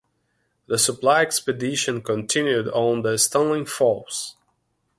The 0.65 0.79
supply 0.79 1.21
expedition 1.21 2.01
continued 2.01 2.67
on 2.69 3.03
to 3.03 3.19
Stanley 3.19 3.65
Falls. 3.65 4.35